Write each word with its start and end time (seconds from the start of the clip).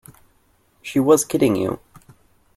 She 0.81 0.99
was 0.99 1.23
kidding 1.23 1.55
you. 1.55 1.79